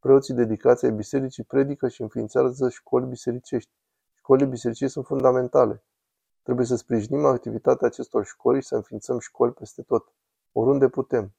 Preoții 0.00 0.34
dedicați 0.34 0.84
ai 0.84 0.90
bisericii 0.92 1.44
predică 1.44 1.88
și 1.88 2.02
înființează 2.02 2.68
școli 2.68 3.06
bisericești. 3.06 3.70
Școlile 4.14 4.46
bisericești 4.46 4.92
sunt 4.92 5.06
fundamentale. 5.06 5.82
Trebuie 6.42 6.66
să 6.66 6.76
sprijinim 6.76 7.24
activitatea 7.24 7.86
acestor 7.86 8.24
școli 8.24 8.60
și 8.60 8.66
să 8.66 8.74
înființăm 8.74 9.18
școli 9.18 9.52
peste 9.52 9.82
tot, 9.82 10.12
oriunde 10.52 10.88
putem. 10.88 11.34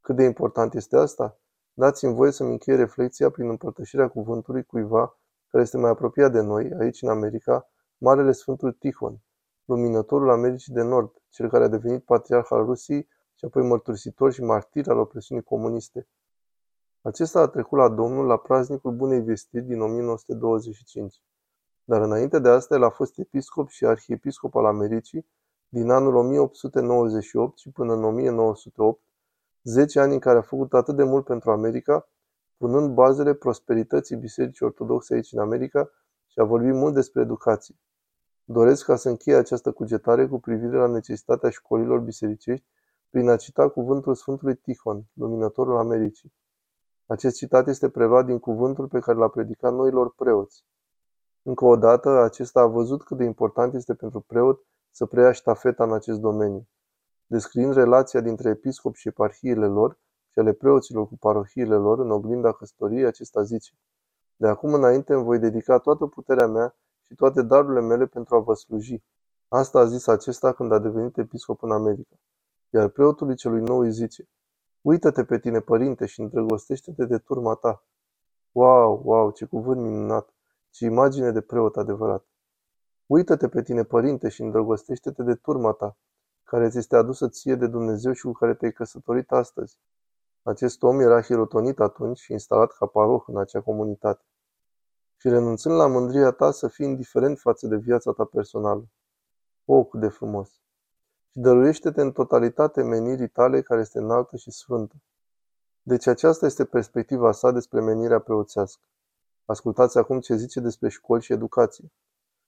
Cât 0.00 0.16
de 0.16 0.22
important 0.22 0.74
este 0.74 0.96
asta? 0.96 1.38
Dați-mi 1.72 2.14
voie 2.14 2.30
să-mi 2.30 2.50
închei 2.50 2.76
reflexia 2.76 3.30
prin 3.30 3.48
împărtășirea 3.48 4.08
cuvântului 4.08 4.64
cuiva 4.64 5.18
care 5.48 5.62
este 5.62 5.76
mai 5.76 5.90
apropiat 5.90 6.32
de 6.32 6.40
noi, 6.40 6.72
aici 6.80 7.02
în 7.02 7.08
America, 7.08 7.71
Marele 8.04 8.32
Sfântul 8.32 8.72
Tihon, 8.72 9.20
luminătorul 9.64 10.30
Americii 10.30 10.74
de 10.74 10.82
Nord, 10.82 11.22
cel 11.28 11.48
care 11.48 11.64
a 11.64 11.68
devenit 11.68 12.04
patriarh 12.04 12.46
al 12.50 12.64
Rusiei 12.64 13.08
și 13.34 13.44
apoi 13.44 13.62
mărturisitor 13.62 14.32
și 14.32 14.42
martir 14.42 14.88
al 14.88 14.98
opresiunii 14.98 15.44
comuniste. 15.44 16.08
Acesta 17.02 17.40
a 17.40 17.46
trecut 17.46 17.78
la 17.78 17.88
Domnul 17.88 18.26
la 18.26 18.36
praznicul 18.36 18.92
Bunei 18.92 19.20
Vestiri 19.20 19.64
din 19.64 19.80
1925. 19.80 21.22
Dar 21.84 22.00
înainte 22.00 22.38
de 22.38 22.48
asta 22.48 22.74
el 22.74 22.82
a 22.82 22.90
fost 22.90 23.18
episcop 23.18 23.68
și 23.68 23.86
arhiepiscop 23.86 24.54
al 24.54 24.64
Americii 24.64 25.26
din 25.68 25.90
anul 25.90 26.14
1898 26.14 27.58
și 27.58 27.70
până 27.70 27.92
în 27.92 28.04
1908, 28.04 29.00
10 29.62 30.00
ani 30.00 30.12
în 30.12 30.18
care 30.18 30.38
a 30.38 30.42
făcut 30.42 30.74
atât 30.74 30.96
de 30.96 31.04
mult 31.04 31.24
pentru 31.24 31.50
America, 31.50 32.08
punând 32.56 32.94
bazele 32.94 33.34
prosperității 33.34 34.16
Bisericii 34.16 34.66
Ortodoxe 34.66 35.14
aici 35.14 35.32
în 35.32 35.38
America 35.38 35.90
și 36.26 36.40
a 36.40 36.44
vorbit 36.44 36.74
mult 36.74 36.94
despre 36.94 37.20
educație. 37.20 37.76
Doresc 38.52 38.84
ca 38.84 38.96
să 38.96 39.08
încheie 39.08 39.36
această 39.36 39.72
cugetare 39.72 40.26
cu 40.26 40.40
privire 40.40 40.76
la 40.76 40.86
necesitatea 40.86 41.50
școlilor 41.50 41.98
bisericești 41.98 42.66
prin 43.10 43.28
a 43.28 43.36
cita 43.36 43.68
cuvântul 43.68 44.14
Sfântului 44.14 44.54
Tihon, 44.54 45.04
luminătorul 45.12 45.76
Americii. 45.76 46.32
Acest 47.06 47.36
citat 47.36 47.68
este 47.68 47.88
preluat 47.88 48.26
din 48.26 48.38
cuvântul 48.38 48.88
pe 48.88 48.98
care 48.98 49.18
l-a 49.18 49.28
predicat 49.28 49.72
noilor 49.72 50.14
preoți. 50.14 50.64
Încă 51.42 51.64
o 51.64 51.76
dată, 51.76 52.08
acesta 52.08 52.60
a 52.60 52.66
văzut 52.66 53.02
cât 53.02 53.16
de 53.16 53.24
important 53.24 53.74
este 53.74 53.94
pentru 53.94 54.20
preot 54.20 54.64
să 54.90 55.06
preia 55.06 55.32
ștafeta 55.32 55.84
în 55.84 55.92
acest 55.92 56.18
domeniu. 56.18 56.68
Descriind 57.26 57.74
relația 57.74 58.20
dintre 58.20 58.48
episcop 58.48 58.94
și 58.94 59.08
eparhiile 59.08 59.66
lor 59.66 59.98
și 60.30 60.38
ale 60.38 60.52
preoților 60.52 61.08
cu 61.08 61.16
parohiile 61.16 61.74
lor 61.74 61.98
în 61.98 62.10
oglinda 62.10 62.52
căsătoriei, 62.52 63.06
acesta 63.06 63.42
zice 63.42 63.72
De 64.36 64.48
acum 64.48 64.72
înainte 64.72 65.14
îmi 65.14 65.24
voi 65.24 65.38
dedica 65.38 65.78
toată 65.78 66.06
puterea 66.06 66.46
mea 66.46 66.76
și 67.12 67.18
toate 67.18 67.42
darurile 67.42 67.80
mele 67.80 68.06
pentru 68.06 68.34
a 68.34 68.38
vă 68.38 68.54
sluji. 68.54 69.02
Asta 69.48 69.78
a 69.78 69.84
zis 69.84 70.06
acesta 70.06 70.52
când 70.52 70.72
a 70.72 70.78
devenit 70.78 71.16
episcop 71.18 71.62
în 71.62 71.72
America. 71.72 72.16
Iar 72.70 72.88
preotului 72.88 73.36
celui 73.36 73.60
nou 73.60 73.78
îi 73.78 73.92
zice 73.92 74.28
Uită-te 74.80 75.24
pe 75.24 75.38
tine, 75.38 75.60
părinte, 75.60 76.06
și 76.06 76.20
îndrăgostește-te 76.20 77.04
de 77.04 77.18
turma 77.18 77.54
ta. 77.54 77.84
Wow, 78.52 79.02
wow, 79.04 79.30
ce 79.30 79.44
cuvânt 79.44 79.80
minunat! 79.80 80.34
Ce 80.70 80.84
imagine 80.84 81.30
de 81.30 81.40
preot 81.40 81.76
adevărat! 81.76 82.24
Uită-te 83.06 83.48
pe 83.48 83.62
tine, 83.62 83.84
părinte, 83.84 84.28
și 84.28 84.42
îndrăgostește-te 84.42 85.22
de 85.22 85.34
turma 85.34 85.72
ta, 85.72 85.96
care 86.44 86.68
ți 86.68 86.78
este 86.78 86.96
adusă 86.96 87.28
ție 87.28 87.54
de 87.54 87.66
Dumnezeu 87.66 88.12
și 88.12 88.22
cu 88.22 88.32
care 88.32 88.54
te-ai 88.54 88.72
căsătorit 88.72 89.32
astăzi. 89.32 89.78
Acest 90.42 90.82
om 90.82 91.00
era 91.00 91.22
hirotonit 91.22 91.80
atunci 91.80 92.18
și 92.18 92.32
instalat 92.32 92.72
ca 92.72 92.86
paroh 92.86 93.22
în 93.26 93.38
acea 93.38 93.60
comunitate. 93.60 94.24
Și 95.22 95.28
renunțând 95.28 95.74
la 95.74 95.86
mândria 95.86 96.30
ta 96.30 96.50
să 96.50 96.68
fii 96.68 96.86
indiferent 96.86 97.38
față 97.38 97.66
de 97.66 97.76
viața 97.76 98.12
ta 98.12 98.24
personală. 98.24 98.88
O, 99.64 99.84
cât 99.84 100.00
de 100.00 100.08
frumos! 100.08 100.48
Și 101.30 101.38
dăruiește-te 101.38 102.00
în 102.00 102.12
totalitate 102.12 102.82
menirii 102.82 103.28
tale 103.28 103.62
care 103.62 103.80
este 103.80 103.98
înaltă 103.98 104.36
și 104.36 104.50
sfântă. 104.50 104.94
Deci 105.82 106.06
aceasta 106.06 106.46
este 106.46 106.64
perspectiva 106.64 107.32
sa 107.32 107.50
despre 107.50 107.80
menirea 107.80 108.18
preoțească. 108.18 108.82
Ascultați 109.44 109.98
acum 109.98 110.20
ce 110.20 110.34
zice 110.34 110.60
despre 110.60 110.88
școli 110.88 111.22
și 111.22 111.32
educație. 111.32 111.92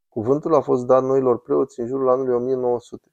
Cuvântul 0.08 0.54
a 0.54 0.60
fost 0.60 0.84
dat 0.86 1.02
noilor 1.02 1.40
preoți 1.40 1.80
în 1.80 1.86
jurul 1.86 2.08
anului 2.08 2.34
1900. 2.34 3.08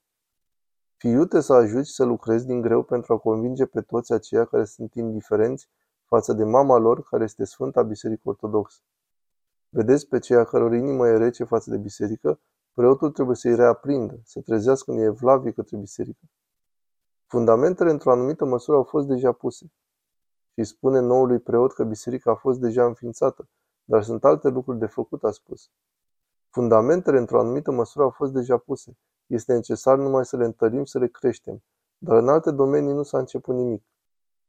Fii 0.98 1.12
iute 1.12 1.40
să 1.40 1.54
ajuți 1.54 1.92
să 1.92 2.04
lucrezi 2.04 2.46
din 2.46 2.62
greu 2.62 2.84
pentru 2.84 3.14
a 3.14 3.18
convinge 3.18 3.66
pe 3.66 3.82
toți 3.82 4.14
aceia 4.14 4.46
care 4.46 4.66
sunt 4.66 4.94
indiferenți 4.94 5.70
față 6.06 6.34
de 6.34 6.44
mama 6.44 6.78
lor, 6.78 7.04
care 7.04 7.24
este 7.24 7.44
Sfânta 7.44 7.82
Biserică 7.82 8.22
Ortodoxă. 8.24 8.82
Vedeți 9.74 10.08
pe 10.08 10.20
ceea 10.20 10.44
căror 10.44 10.74
inimă 10.74 11.08
e 11.08 11.18
rece 11.18 11.44
față 11.44 11.70
de 11.70 11.78
biserică, 11.78 12.40
preotul 12.74 13.12
trebuie 13.12 13.36
să-i 13.36 13.56
reaprindă, 13.56 14.20
să 14.24 14.42
trezească 14.42 14.92
în 14.92 14.98
evlavie 14.98 15.52
către 15.52 15.78
biserică. 15.78 16.20
Fundamentele 17.26 17.92
într-o 17.92 18.12
anumită 18.12 18.46
măsură 18.46 18.78
au 18.78 18.84
fost 18.84 19.08
deja 19.08 19.32
puse. 19.32 19.72
Și 20.54 20.64
spune 20.64 21.00
noului 21.00 21.40
preot 21.40 21.74
că 21.74 21.84
biserica 21.84 22.32
a 22.32 22.36
fost 22.36 22.60
deja 22.60 22.86
înființată, 22.86 23.48
dar 23.84 24.04
sunt 24.04 24.24
alte 24.24 24.48
lucruri 24.50 24.80
de 24.80 24.86
făcut, 24.86 25.24
a 25.24 25.32
spus. 25.32 25.70
Fundamentele 26.50 27.18
într-o 27.18 27.40
anumită 27.40 27.72
măsură 27.72 28.04
au 28.04 28.10
fost 28.10 28.34
deja 28.34 28.58
puse. 28.58 28.98
Este 29.28 29.54
necesar 29.54 29.98
numai 29.98 30.26
să 30.26 30.38
le 30.38 30.46
întărim, 30.46 30.86
să 30.86 31.00
le 31.00 31.08
creștem. 31.08 31.64
Dar 31.98 32.18
în 32.18 32.30
alte 32.30 32.52
domenii 32.52 32.94
nu 32.94 33.04
s-a 33.04 33.18
început 33.18 33.56
nimic. 33.56 33.84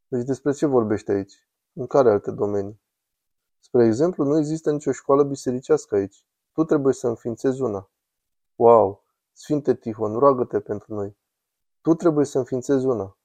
Deci 0.08 0.24
despre 0.24 0.52
ce 0.52 0.66
vorbește 0.66 1.12
aici? 1.12 1.48
În 1.72 1.86
care 1.86 2.10
alte 2.10 2.30
domenii? 2.30 2.81
Spre 3.64 3.84
exemplu, 3.84 4.24
nu 4.24 4.38
există 4.38 4.70
nicio 4.70 4.92
școală 4.92 5.22
bisericească 5.22 5.94
aici. 5.94 6.26
Tu 6.52 6.64
trebuie 6.64 6.94
să 6.94 7.08
înființezi 7.08 7.62
una. 7.62 7.90
Wow! 8.54 9.04
Sfinte 9.32 9.74
Tihon, 9.74 10.18
roagă-te 10.18 10.60
pentru 10.60 10.94
noi. 10.94 11.16
Tu 11.80 11.94
trebuie 11.94 12.24
să 12.24 12.38
înființezi 12.38 12.86
una. 12.86 13.16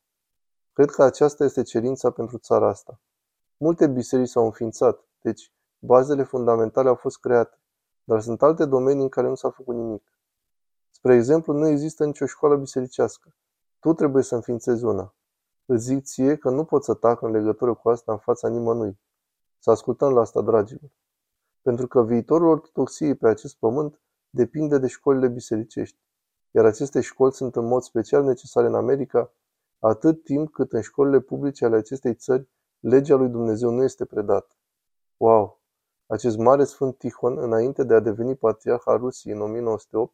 Cred 0.74 0.90
că 0.90 1.04
aceasta 1.04 1.44
este 1.44 1.62
cerința 1.62 2.12
pentru 2.12 2.38
țara 2.38 2.68
asta. 2.68 3.00
Multe 3.58 3.88
biserici 3.88 4.30
s-au 4.30 4.46
înființat, 4.46 5.08
deci 5.22 5.52
bazele 5.80 6.24
fundamentale 6.24 6.88
au 6.88 6.96
fost 6.96 7.20
create, 7.20 7.60
dar 8.04 8.22
sunt 8.22 8.42
alte 8.42 8.66
domenii 8.66 9.04
în 9.04 9.10
care 9.10 9.28
nu 9.28 9.36
s-a 9.36 9.50
făcut 9.50 9.76
nimic. 9.76 10.04
Spre 10.90 11.16
exemplu, 11.16 11.54
nu 11.54 11.68
există 11.68 12.06
nicio 12.06 12.26
școală 12.26 12.56
bisericească. 12.56 13.36
Tu 13.80 13.94
trebuie 13.94 14.24
să 14.24 14.36
înființezi 14.36 14.84
una. 14.84 15.16
Îți 15.66 15.84
zic 15.84 16.04
ție 16.04 16.36
că 16.36 16.50
nu 16.50 16.64
pot 16.64 16.84
să 16.84 16.94
tac 16.94 17.22
în 17.22 17.32
legătură 17.32 17.74
cu 17.74 17.90
asta 17.90 18.12
în 18.12 18.18
fața 18.18 18.48
nimănui. 18.48 19.00
Să 19.60 19.72
ascultăm 19.72 20.14
la 20.14 20.22
asta, 20.22 20.42
dragilor. 20.42 20.92
Pentru 21.62 21.88
că 21.88 22.04
viitorul 22.04 22.48
ortodoxiei 22.48 23.16
pe 23.16 23.28
acest 23.28 23.56
pământ 23.56 24.00
depinde 24.30 24.78
de 24.78 24.88
școlile 24.88 25.28
bisericești, 25.28 25.98
iar 26.52 26.66
aceste 26.66 27.02
școli 27.02 27.34
sunt 27.34 27.56
în 27.56 27.66
mod 27.66 27.82
special 27.82 28.24
necesare 28.24 28.68
în 28.68 28.76
America, 28.76 29.32
atât 29.80 30.24
timp 30.24 30.52
cât 30.52 30.74
în 30.74 30.82
școlile 30.82 31.20
publice 31.20 31.66
ale 31.66 31.76
acestei 31.76 32.14
țări 32.16 32.48
legea 32.80 33.16
lui 33.16 33.30
Dumnezeu 33.30 33.70
nu 33.70 33.84
este 33.84 34.06
predată. 34.06 34.56
Wow! 35.18 35.62
Acest 36.08 36.38
mare 36.38 36.64
sfânt 36.64 36.98
Tihon, 36.98 37.38
înainte 37.38 37.84
de 37.84 37.94
a 37.94 38.00
deveni 38.00 38.36
patriarh 38.36 38.82
al 38.86 38.98
Rusiei 38.98 39.34
în 39.34 39.42
1908, 39.42 40.14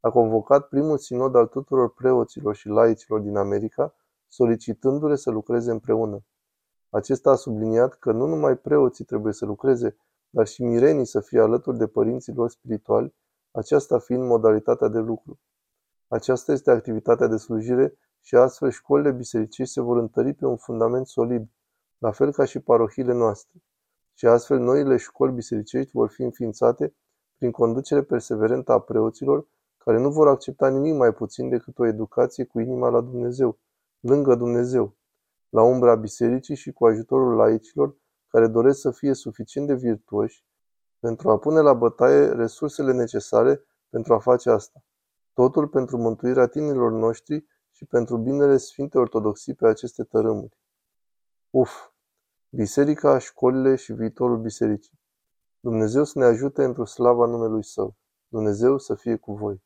a 0.00 0.10
convocat 0.10 0.68
primul 0.68 0.98
sinod 0.98 1.34
al 1.34 1.46
tuturor 1.46 1.92
preoților 1.92 2.54
și 2.54 2.68
laicilor 2.68 3.20
din 3.20 3.36
America, 3.36 3.94
solicitându-le 4.28 5.16
să 5.16 5.30
lucreze 5.30 5.70
împreună. 5.70 6.22
Acesta 6.90 7.30
a 7.30 7.34
subliniat 7.34 7.94
că 7.94 8.12
nu 8.12 8.26
numai 8.26 8.58
preoții 8.58 9.04
trebuie 9.04 9.32
să 9.32 9.44
lucreze, 9.44 9.96
dar 10.30 10.46
și 10.46 10.62
mirenii 10.62 11.06
să 11.06 11.20
fie 11.20 11.40
alături 11.40 11.78
de 11.78 11.86
părinții 11.86 12.34
lor 12.34 12.50
spirituali, 12.50 13.14
aceasta 13.50 13.98
fiind 13.98 14.22
modalitatea 14.22 14.88
de 14.88 14.98
lucru. 14.98 15.40
Aceasta 16.08 16.52
este 16.52 16.70
activitatea 16.70 17.26
de 17.26 17.36
slujire 17.36 17.98
și 18.20 18.36
astfel 18.36 18.70
școlile 18.70 19.10
bisericești 19.10 19.72
se 19.72 19.80
vor 19.80 19.96
întări 19.96 20.34
pe 20.34 20.46
un 20.46 20.56
fundament 20.56 21.06
solid, 21.06 21.48
la 21.98 22.10
fel 22.10 22.32
ca 22.32 22.44
și 22.44 22.60
parohiile 22.60 23.12
noastre. 23.12 23.62
Și 24.14 24.26
astfel 24.26 24.58
noile 24.58 24.96
școli 24.96 25.32
bisericești 25.32 25.90
vor 25.92 26.08
fi 26.08 26.22
înființate 26.22 26.94
prin 27.36 27.50
conducere 27.50 28.02
perseverentă 28.02 28.72
a 28.72 28.80
preoților, 28.80 29.46
care 29.76 29.98
nu 29.98 30.10
vor 30.10 30.28
accepta 30.28 30.68
nimic 30.68 30.94
mai 30.94 31.12
puțin 31.12 31.48
decât 31.48 31.78
o 31.78 31.86
educație 31.86 32.44
cu 32.44 32.60
inima 32.60 32.88
la 32.88 33.00
Dumnezeu, 33.00 33.58
lângă 34.00 34.34
Dumnezeu, 34.34 34.96
la 35.48 35.62
umbra 35.62 35.94
bisericii 35.94 36.54
și 36.54 36.72
cu 36.72 36.86
ajutorul 36.86 37.34
laicilor 37.34 37.96
care 38.28 38.46
doresc 38.46 38.80
să 38.80 38.90
fie 38.90 39.14
suficient 39.14 39.66
de 39.66 39.74
virtuoși 39.74 40.44
pentru 40.98 41.30
a 41.30 41.38
pune 41.38 41.60
la 41.60 41.72
bătaie 41.72 42.28
resursele 42.28 42.92
necesare 42.92 43.64
pentru 43.88 44.14
a 44.14 44.18
face 44.18 44.50
asta. 44.50 44.82
Totul 45.32 45.68
pentru 45.68 45.96
mântuirea 45.96 46.46
tinerilor 46.46 46.92
noștri 46.92 47.46
și 47.72 47.84
pentru 47.84 48.16
binele 48.16 48.56
Sfinte 48.56 48.98
Ortodoxii 48.98 49.54
pe 49.54 49.66
aceste 49.66 50.04
tărâmuri. 50.04 50.58
Uf! 51.50 51.70
Biserica, 52.50 53.18
școlile 53.18 53.74
și 53.74 53.92
viitorul 53.92 54.38
bisericii. 54.38 54.98
Dumnezeu 55.60 56.04
să 56.04 56.18
ne 56.18 56.24
ajute 56.24 56.64
într-o 56.64 56.84
slava 56.84 57.26
numelui 57.26 57.64
Său. 57.64 57.96
Dumnezeu 58.28 58.78
să 58.78 58.94
fie 58.94 59.16
cu 59.16 59.34
voi. 59.34 59.62